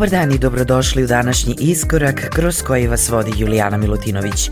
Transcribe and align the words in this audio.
Dobar 0.00 0.10
dan 0.10 0.32
i 0.32 0.38
dobrodošli 0.38 1.04
u 1.04 1.06
današnji 1.06 1.56
iskorak 1.58 2.28
kroz 2.34 2.62
koji 2.62 2.86
vas 2.86 3.08
vodi 3.08 3.32
Julijana 3.36 3.76
Milutinović. 3.76 4.50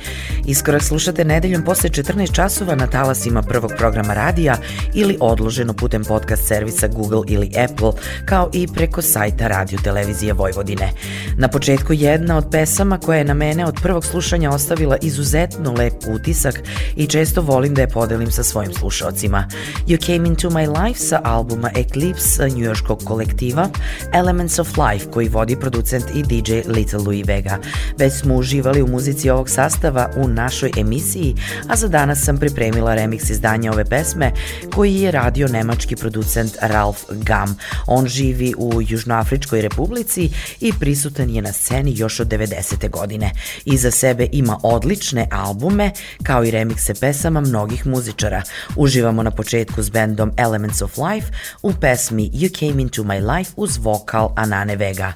Iskorak 0.49 0.83
slušate 0.83 1.25
nedeljom 1.25 1.65
posle 1.65 1.91
14 1.91 2.33
časova 2.33 2.75
na 2.75 2.87
talasima 2.87 3.43
prvog 3.43 3.73
programa 3.79 4.15
radija 4.15 4.57
ili 4.95 5.17
odloženo 5.21 5.73
putem 5.73 6.05
podcast 6.05 6.47
servisa 6.47 6.89
Google 6.89 7.23
ili 7.29 7.51
Apple, 7.65 7.93
kao 8.25 8.51
i 8.53 8.67
preko 8.75 9.03
sajta 9.03 9.49
Radio 9.49 9.79
Televizije 9.85 10.33
Vojvodine. 10.33 10.93
Na 11.37 11.49
početku 11.49 11.93
jedna 11.93 12.37
od 12.37 12.47
pesama 12.51 12.99
koja 12.99 13.19
je 13.19 13.25
na 13.25 13.35
mene 13.35 13.67
od 13.67 13.75
prvog 13.83 14.05
slušanja 14.05 14.51
ostavila 14.51 14.97
izuzetno 15.03 15.73
lep 15.73 15.95
utisak 16.15 16.55
i 16.97 17.07
često 17.07 17.43
volim 17.43 17.75
da 17.75 17.81
je 17.81 17.89
podelim 17.89 18.31
sa 18.31 18.43
svojim 18.43 18.73
slušalcima. 18.73 19.49
You 19.87 20.07
Came 20.07 20.29
Into 20.29 20.51
My 20.51 20.85
Life 20.85 21.01
sa 21.01 21.21
albuma 21.25 21.71
Eclipse 21.77 22.49
njujorskog 22.51 23.03
kolektiva 23.05 23.69
Elements 24.13 24.59
of 24.59 24.69
Life 24.77 25.11
koji 25.11 25.29
vodi 25.29 25.57
producent 25.57 26.05
i 26.15 26.23
DJ 26.23 26.53
Little 26.69 26.99
Louis 26.99 27.27
Vega. 27.27 27.59
Već 27.99 28.13
smo 28.13 28.35
uživali 28.35 28.83
u 28.83 28.87
muzici 28.87 29.31
ovog 29.31 29.51
sastava 29.51 30.11
u 30.17 30.29
našoj 30.39 30.71
emisiji, 30.77 31.35
a 31.69 31.77
za 31.77 31.89
danas 31.89 32.25
sam 32.25 32.39
pripremila 32.39 32.95
remix 32.97 33.31
izdanja 33.31 33.73
ove 33.73 33.85
pesme 33.85 34.33
koji 34.75 34.95
je 34.95 35.11
radio 35.11 35.49
nemački 35.49 35.97
producent 35.97 36.57
Ralf 36.61 36.99
Gam. 37.11 37.57
On 37.87 38.07
živi 38.07 38.55
u 38.59 38.83
Južnoafričkoj 38.83 39.63
republici 39.63 40.31
i 40.61 40.73
prisutan 40.81 41.31
je 41.31 41.43
na 41.43 41.53
sceni 41.53 41.93
još 41.97 42.21
od 42.21 42.29
90. 42.29 42.91
godine. 42.91 43.31
Iza 43.65 43.91
sebe 43.91 44.29
ima 44.33 44.59
odlične 44.63 45.27
albume 45.31 45.91
kao 46.23 46.45
i 46.45 46.51
remikse 46.51 46.95
pesama 46.95 47.41
mnogih 47.41 47.87
muzičara. 47.87 48.43
Uživamo 48.77 49.23
na 49.23 49.31
početku 49.31 49.83
s 49.83 49.91
bendom 49.91 50.33
Elements 50.37 50.83
of 50.83 50.99
Life 50.99 51.27
u 51.63 51.73
pesmi 51.73 52.31
You 52.33 52.59
Came 52.59 52.83
Into 52.83 53.03
My 53.03 53.37
Life 53.37 53.53
uz 53.57 53.77
vokal 53.77 54.33
Anane 54.37 54.77
Vega. 54.77 55.13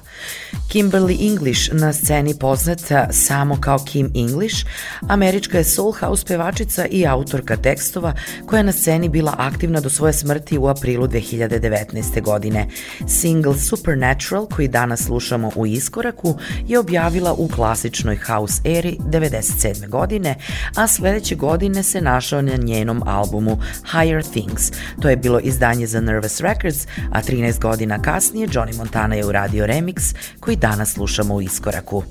Kimberly 0.71 1.31
English 1.31 1.73
na 1.73 1.93
sceni 1.93 2.33
poznata 2.39 3.07
samo 3.11 3.57
kao 3.61 3.79
Kim 3.85 4.11
English, 4.15 4.65
američka 5.13 5.57
je 5.57 5.63
soul 5.63 5.91
house 5.91 6.25
pevačica 6.27 6.85
i 6.85 7.07
autorka 7.07 7.57
tekstova 7.57 8.13
koja 8.45 8.57
je 8.57 8.63
na 8.63 8.71
sceni 8.71 9.09
bila 9.09 9.35
aktivna 9.37 9.79
do 9.79 9.89
svoje 9.89 10.13
smrti 10.13 10.57
u 10.57 10.67
aprilu 10.67 11.07
2019. 11.07 12.21
godine. 12.21 12.67
Single 13.07 13.57
Supernatural 13.57 14.45
koji 14.45 14.67
danas 14.67 15.03
slušamo 15.05 15.51
u 15.55 15.65
iskoraku 15.65 16.37
je 16.67 16.79
objavila 16.79 17.33
u 17.33 17.47
klasičnoj 17.47 18.17
house 18.27 18.61
eri 18.65 18.97
97. 18.99 19.89
godine, 19.89 20.35
a 20.75 20.87
sledeće 20.87 21.35
godine 21.35 21.83
se 21.83 22.01
našao 22.01 22.41
na 22.41 22.55
njenom 22.55 23.03
albumu 23.05 23.57
Higher 23.91 24.23
Things. 24.23 24.71
To 25.01 25.09
je 25.09 25.17
bilo 25.17 25.39
izdanje 25.39 25.87
za 25.87 26.01
Nervous 26.01 26.41
Records, 26.41 26.87
a 27.11 27.21
13 27.21 27.59
godina 27.59 28.01
kasnije 28.01 28.47
Johnny 28.47 28.77
Montana 28.77 29.15
je 29.15 29.25
uradio 29.25 29.65
remix 29.65 30.15
koji 30.39 30.57
danas 30.57 30.93
slušamo 30.93 31.35
u 31.35 31.41
iskoraku. 31.41 32.03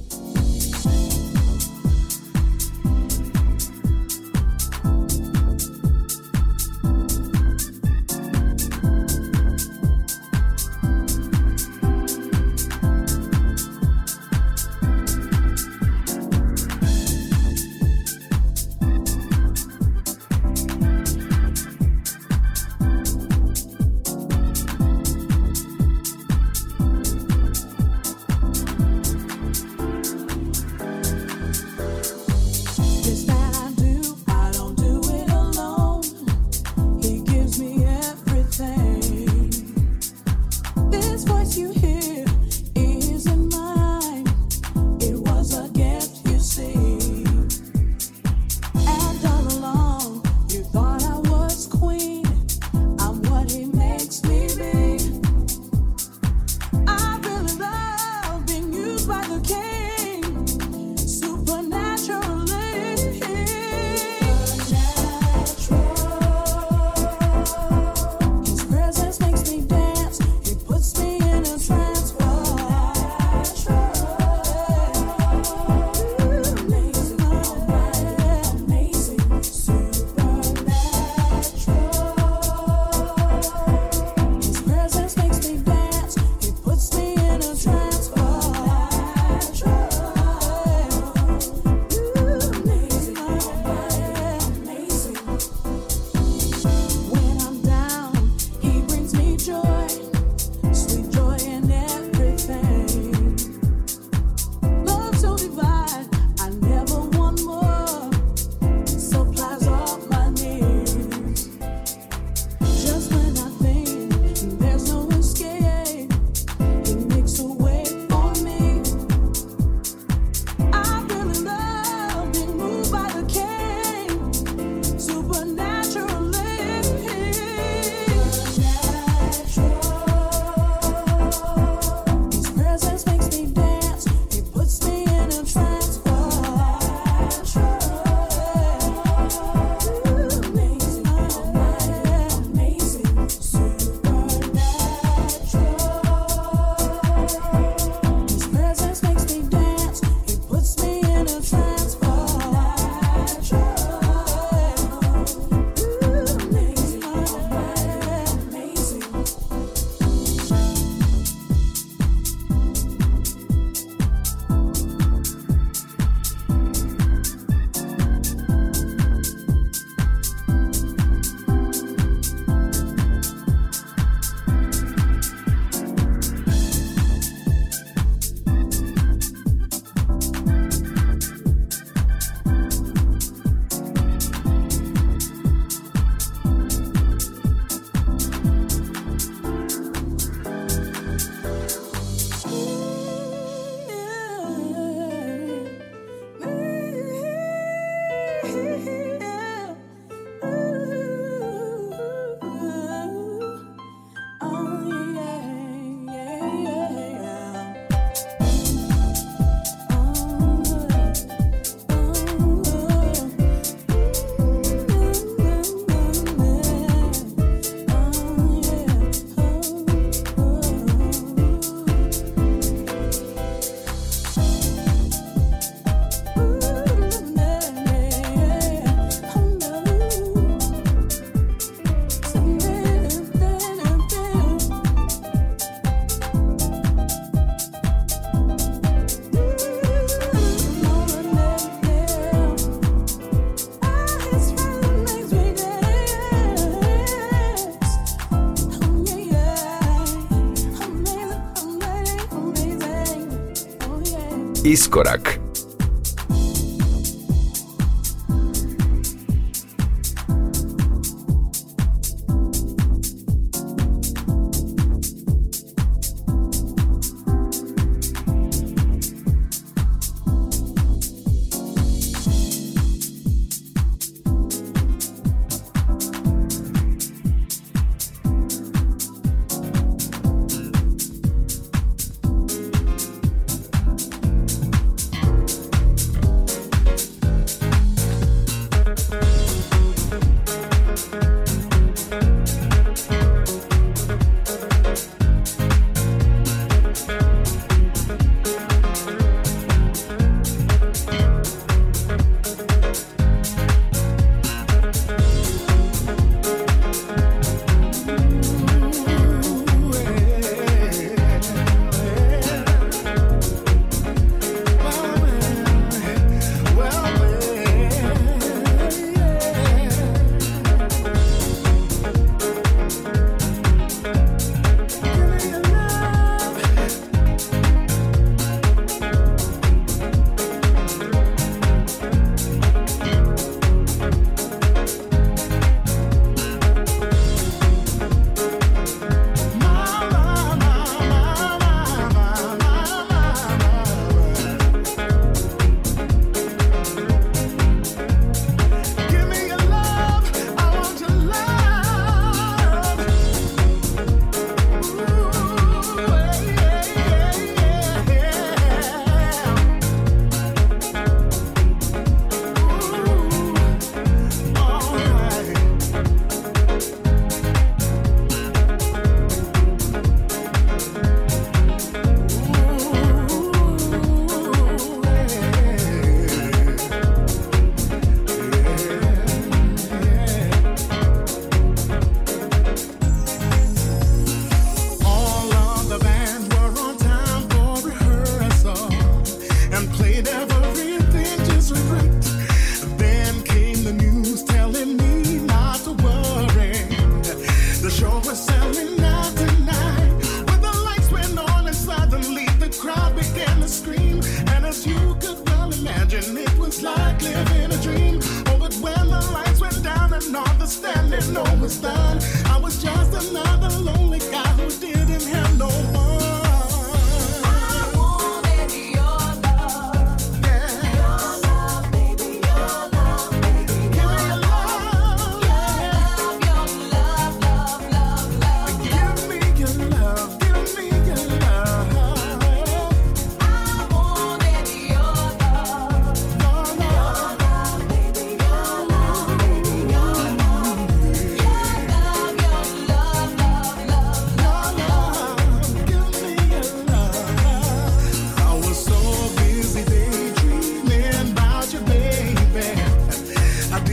Iskorak 254.73 255.22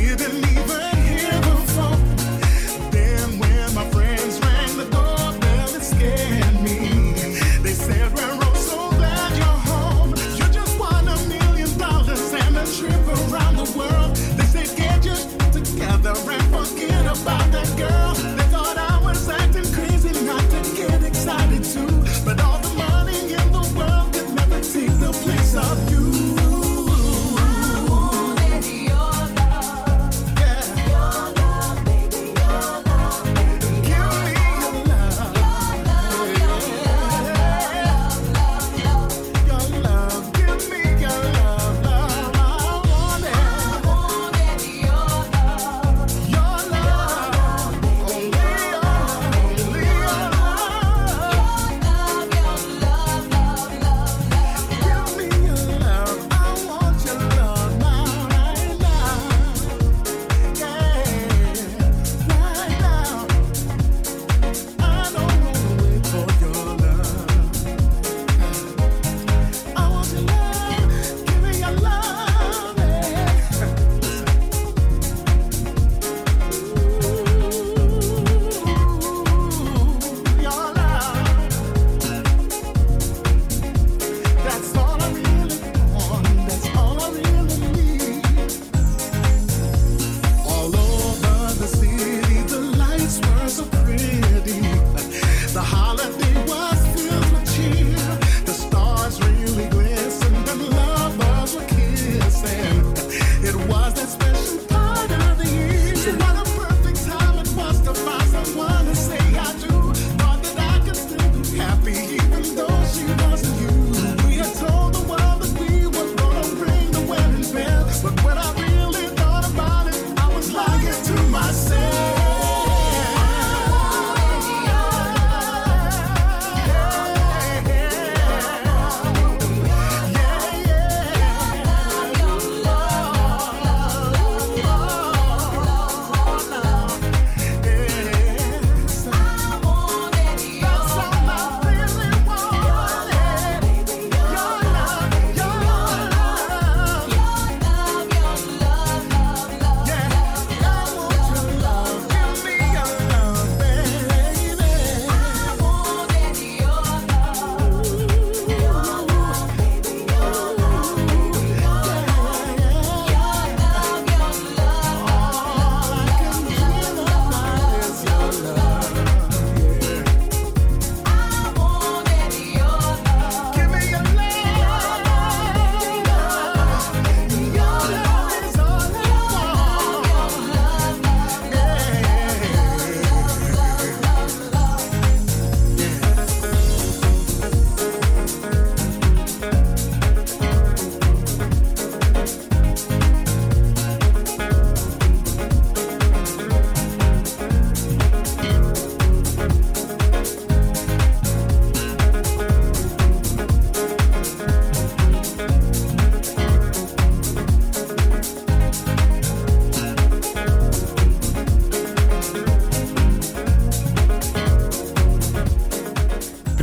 bigger 0.10 0.28
than 0.28 0.41
me. 0.41 0.59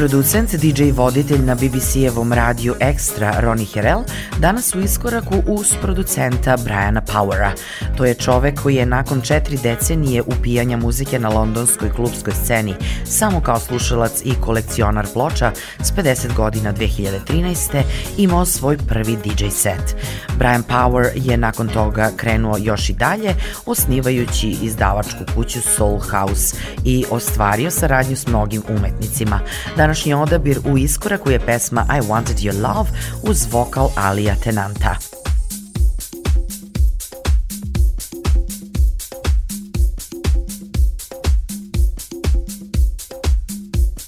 Producent, 0.07 0.55
DJ 0.55 0.93
voditelj 0.93 1.41
na 1.45 1.55
BBC-evom 1.55 2.33
radiju 2.33 2.75
Extra 2.81 3.41
Ronnie 3.41 3.67
Herel 3.67 4.01
danas 4.39 4.75
u 4.75 4.81
iskoraku 4.81 5.35
uz 5.47 5.73
producenta 5.83 6.57
Briana 6.65 7.03
Powera. 7.03 7.51
To 7.97 8.05
je 8.05 8.15
čovek 8.15 8.63
koji 8.63 8.75
je 8.75 8.87
nakon 8.87 9.21
četiri 9.21 9.59
decenije 9.63 10.23
upijanja 10.23 10.77
muzike 10.77 11.19
na 11.19 11.29
londonskoj 11.29 11.91
klubskoj 11.93 12.33
sceni 12.45 12.75
samo 13.05 13.41
kao 13.41 13.61
slušalac 13.61 14.23
i 14.25 14.35
kolekcionar 14.41 15.07
ploča 15.13 15.53
s 15.81 15.93
50 15.93 16.35
godina 16.37 16.73
2013. 16.73 17.83
imao 18.17 18.45
svoj 18.45 18.79
prvi 18.89 19.17
DJ 19.17 19.49
set. 19.51 19.97
Brian 20.39 20.63
Power 20.63 21.11
je 21.15 21.37
nakon 21.37 21.69
toga 21.69 22.11
krenuo 22.17 22.57
još 22.57 22.91
i 22.91 22.93
dalje, 22.93 23.35
osnivajući 23.67 24.57
izdavačku 24.63 25.19
kuću 25.35 25.61
Soul 25.61 25.99
House 25.99 26.57
i 26.85 27.05
ostvario 27.11 27.71
saradnju 27.71 28.17
s 28.17 28.27
mnogim 28.27 28.63
umetnicima. 28.69 29.41
Današnji 29.77 30.15
odabir 30.15 30.59
u 30.65 30.79
iskoraku 30.79 31.31
je 31.31 31.41
pesma 31.41 31.87
I 31.99 32.01
Wanted 32.01 32.39
Your 32.39 32.63
Love 32.63 32.91
uz 33.23 33.47
vokal 33.53 33.89
Alija 33.97 34.35
Tenanta. 34.35 34.97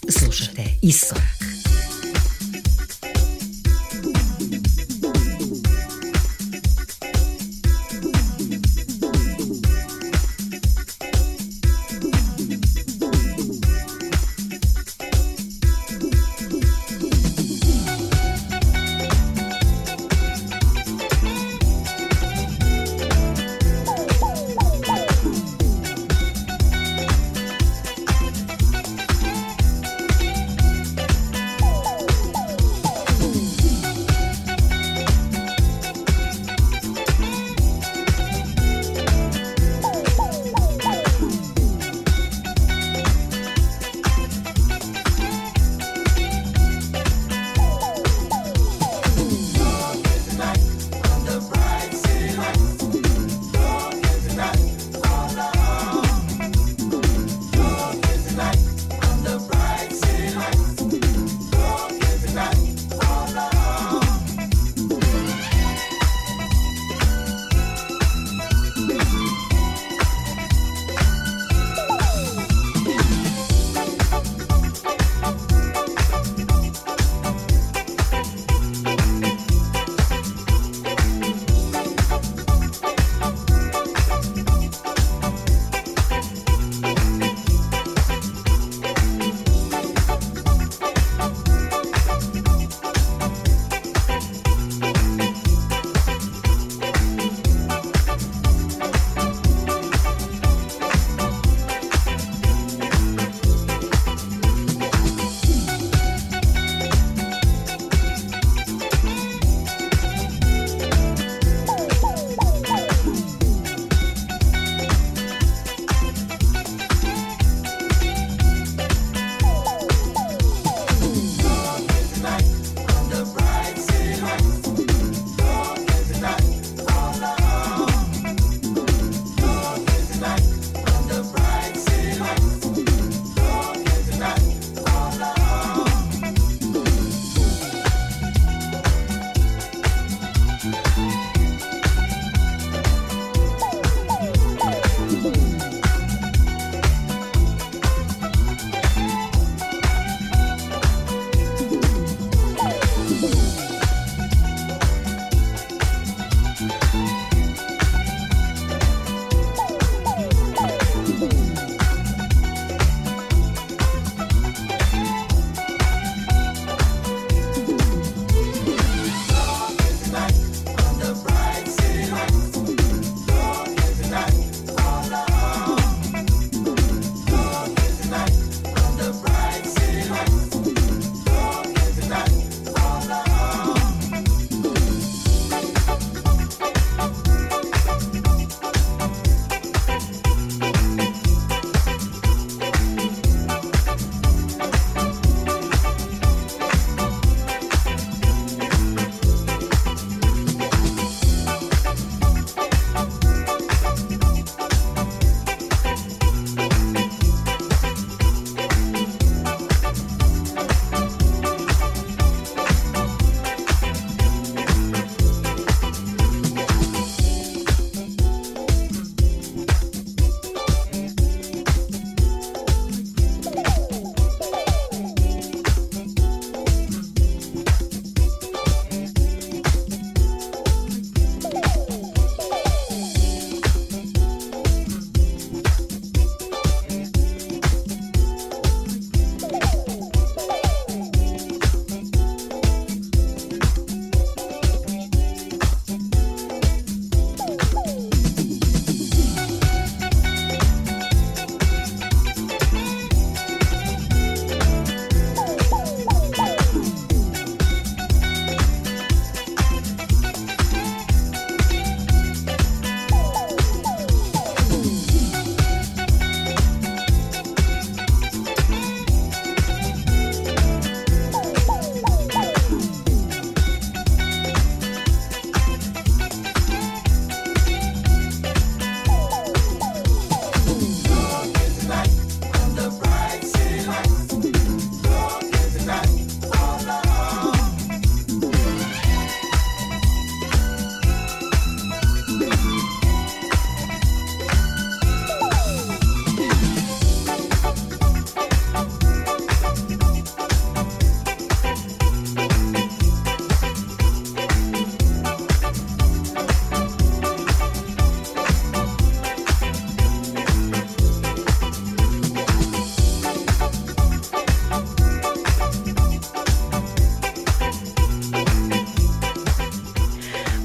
Slušajte 0.09 0.63
Iskorak. 0.83 1.28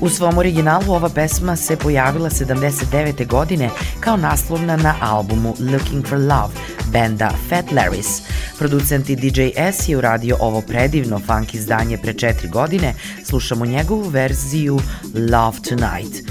U 0.03 0.09
svom 0.09 0.37
originalu 0.37 0.93
ova 0.93 1.09
pesma 1.09 1.55
se 1.55 1.77
pojavila 1.77 2.29
79. 2.29 3.27
godine 3.27 3.69
kao 3.99 4.17
naslovna 4.17 4.77
na 4.77 4.95
albumu 5.01 5.55
Looking 5.59 6.07
for 6.07 6.17
Love 6.17 6.53
benda 6.91 7.31
Fat 7.49 7.65
Larrys. 7.71 8.21
Producent 8.57 9.09
i 9.09 9.15
DJ 9.15 9.41
S 9.55 9.89
je 9.89 9.97
uradio 9.97 10.37
ovo 10.39 10.61
predivno 10.61 11.19
funk 11.19 11.53
izdanje 11.53 11.97
pre 11.97 12.13
četiri 12.13 12.49
godine. 12.49 12.93
Slušamo 13.25 13.65
njegovu 13.65 14.09
verziju 14.09 14.79
Love 15.13 15.57
Tonight. 15.69 16.29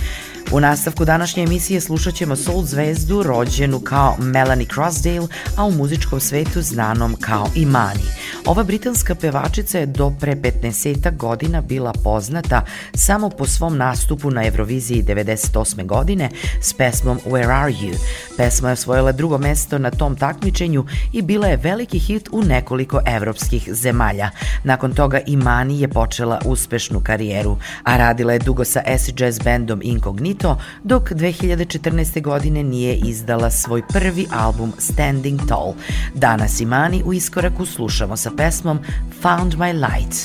U 0.55 0.61
nastavku 0.61 1.05
današnje 1.05 1.43
emisije 1.43 1.81
slušat 1.81 2.15
ćemo 2.15 2.37
soul 2.37 2.65
zvezdu 2.65 3.23
rođenu 3.23 3.81
kao 3.81 4.17
Melanie 4.19 4.67
Crossdale, 4.75 5.29
a 5.57 5.65
u 5.65 5.73
muzičkom 5.73 6.21
svetu 6.21 6.62
znanom 6.62 7.17
kao 7.21 7.49
Imani. 7.55 8.05
Ova 8.47 8.62
britanska 8.62 9.15
pevačica 9.15 9.79
je 9.79 9.87
do 9.87 10.12
pre 10.21 10.37
15 10.37 11.17
godina 11.17 11.61
bila 11.61 11.93
poznata 12.05 12.65
samo 12.95 13.31
po 13.31 13.47
svom 13.47 13.77
nastupu 13.77 14.31
na 14.31 14.47
Euroviziji 14.47 15.03
98. 15.03 15.87
godine 15.87 16.31
s 16.61 16.73
pesmom 16.73 17.19
Where 17.27 17.51
Are 17.51 17.73
You. 17.73 17.95
Pesma 18.37 18.69
je 18.69 18.73
osvojila 18.73 19.12
drugo 19.12 19.38
mesto 19.38 19.79
na 19.79 19.91
tom 19.91 20.17
takmičenju 20.17 20.85
i 21.12 21.23
bila 21.23 21.47
je 21.47 21.57
veliki 21.57 21.99
hit 21.99 22.29
u 22.33 22.43
nekoliko 22.43 23.01
evropskih 23.07 23.69
zemalja. 23.73 24.31
Nakon 24.65 24.95
toga 24.95 25.21
Imani 25.27 25.81
je 25.81 25.88
počela 25.88 26.38
uspešnu 26.45 27.01
karijeru, 27.01 27.57
a 27.85 27.97
radila 27.97 28.33
je 28.33 28.38
dugo 28.38 28.65
sa 28.65 28.83
acid 28.87 29.21
jazz 29.21 29.38
bandom 29.38 29.81
Incognito, 29.85 30.41
dok 30.85 31.11
2014. 31.11 32.22
godine 32.22 32.62
nije 32.62 32.94
izdala 32.94 33.50
svoj 33.50 33.83
prvi 33.88 34.26
album 34.33 34.72
Standing 34.78 35.40
Tall. 35.48 35.74
Danas 36.14 36.61
Imani 36.61 37.02
u 37.07 37.12
iskoraku 37.12 37.66
slušamo 37.66 38.16
sa 38.16 38.31
pesmom 38.37 38.78
Found 39.22 39.55
My 39.55 39.72
Light. 39.72 40.16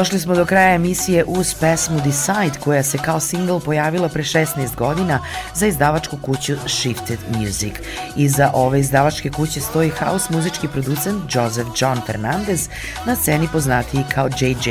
Došli 0.00 0.20
smo 0.20 0.34
do 0.34 0.46
kraja 0.46 0.74
emisije 0.74 1.24
uz 1.24 1.54
pesmu 1.54 2.00
Decide 2.04 2.60
koja 2.60 2.82
se 2.82 2.98
kao 2.98 3.20
single 3.20 3.60
pojavila 3.60 4.08
pre 4.08 4.22
16 4.22 4.74
godina 4.76 5.20
za 5.54 5.66
izdavačku 5.66 6.16
kuću 6.16 6.56
Shifted 6.66 7.18
Music. 7.36 7.72
Iza 8.16 8.50
ove 8.54 8.80
izdavačke 8.80 9.30
kuće 9.30 9.60
stoji 9.60 9.90
house 9.90 10.26
muzički 10.30 10.68
producent 10.68 11.34
Joseph 11.34 11.70
John 11.80 12.00
Fernandez, 12.06 12.68
na 13.06 13.16
sceni 13.16 13.48
poznatiji 13.52 14.04
kao 14.14 14.28
JJ. 14.28 14.70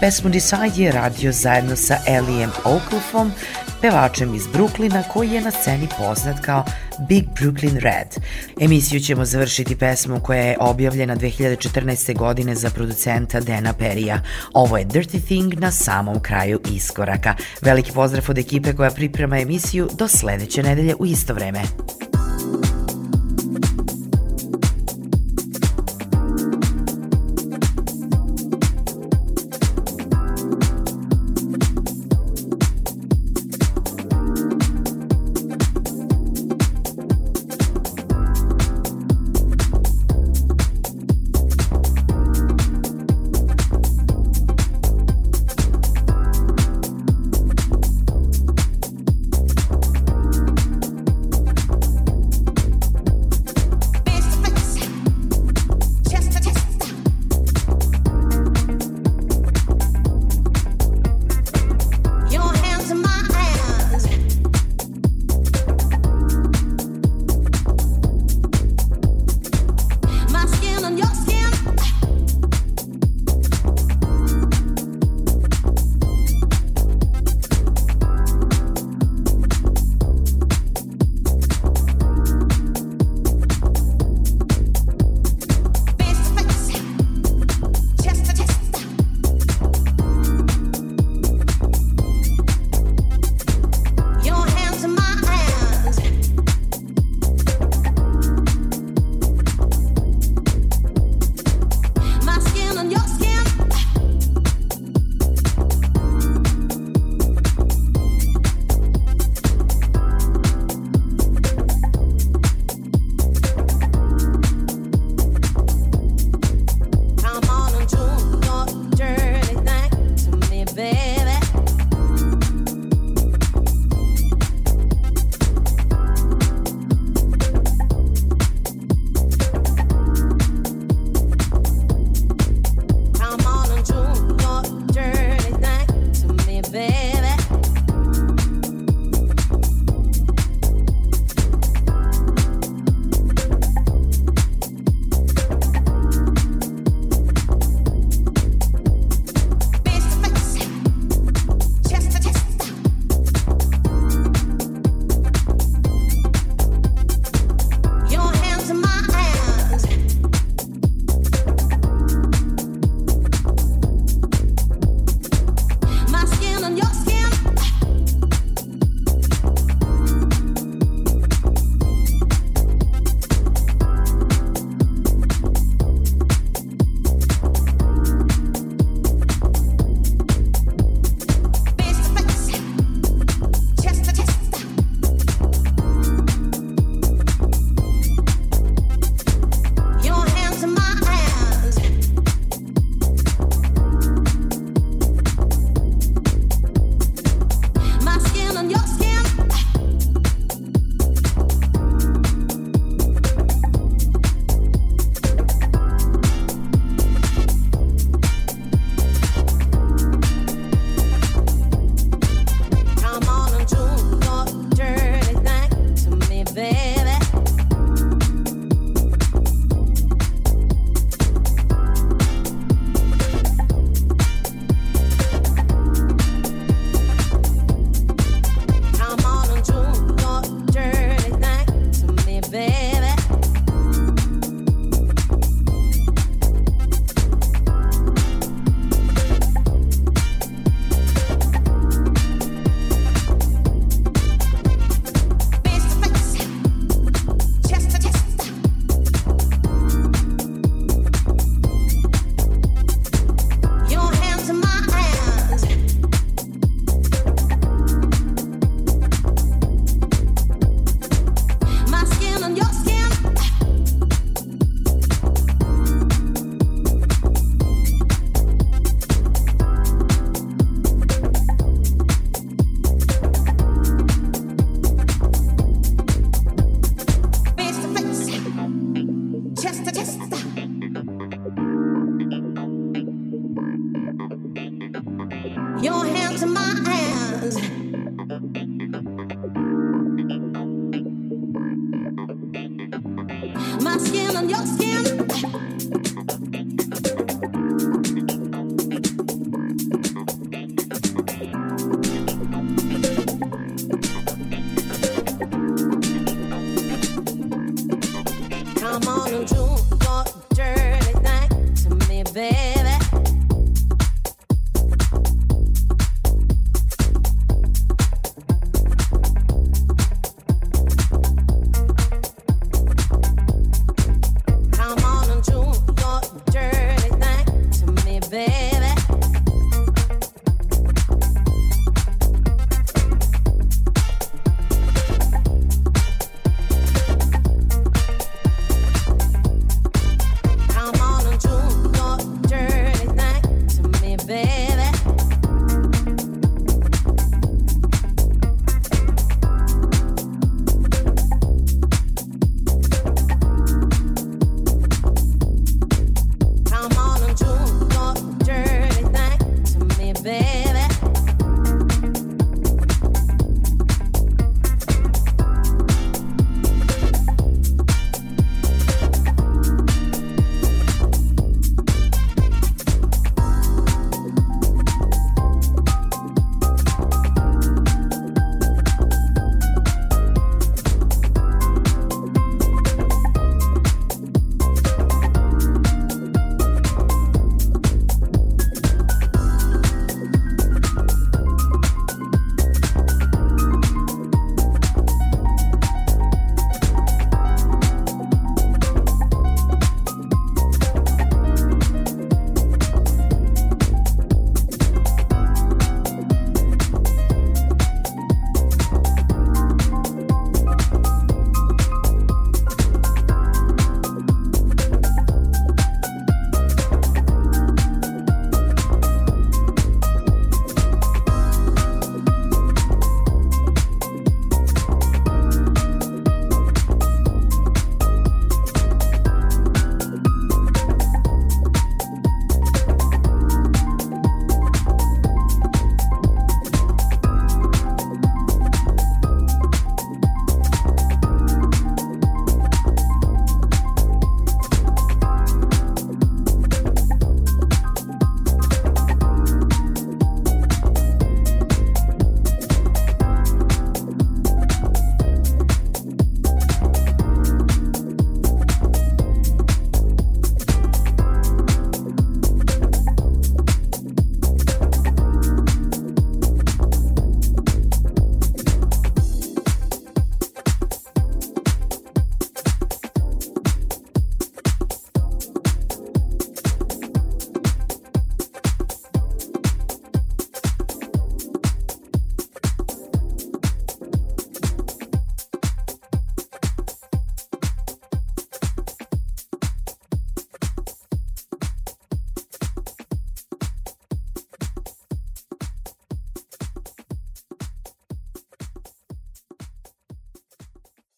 Pesmu 0.00 0.30
Decide 0.30 0.84
je 0.84 0.92
radio 0.92 1.32
zajedno 1.32 1.76
sa 1.76 1.96
Elijem 2.06 2.50
Oaklifom, 2.64 3.32
pevačem 3.80 4.34
iz 4.34 4.46
Bruklina 4.46 5.02
koji 5.02 5.30
je 5.30 5.40
na 5.40 5.50
sceni 5.50 5.88
poznat 5.98 6.40
kao 6.40 6.64
Big 7.08 7.24
Brooklyn 7.24 7.78
Red. 7.78 8.24
Emisiju 8.60 9.00
ćemo 9.00 9.24
završiti 9.24 9.76
pesmom 9.76 10.20
koja 10.20 10.42
je 10.42 10.56
objavljena 10.60 11.16
2014. 11.16 12.16
godine 12.16 12.54
za 12.54 12.70
producenta 12.70 13.40
Dena 13.40 13.72
Perija. 13.72 14.22
Ovo 14.52 14.78
je 14.78 14.86
Dirty 14.86 15.24
Thing 15.24 15.54
na 15.54 15.70
samom 15.70 16.20
kraju 16.22 16.60
iskoraka. 16.74 17.34
Veliki 17.60 17.92
pozdrav 17.92 18.24
od 18.28 18.38
ekipe 18.38 18.72
koja 18.72 18.90
priprema 18.90 19.40
emisiju 19.40 19.88
do 19.98 20.08
sledeće 20.08 20.62
nedelje 20.62 20.94
u 20.98 21.06
isto 21.06 21.34
vreme. 21.34 21.62